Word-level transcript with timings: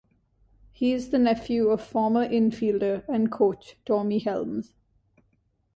He 0.71 0.93
is 0.93 1.11
the 1.11 1.19
nephew 1.19 1.69
of 1.69 1.79
former 1.79 2.27
infielder 2.27 3.03
and 3.07 3.31
coach 3.31 3.77
Tommy 3.85 4.17
Helms. 4.17 4.73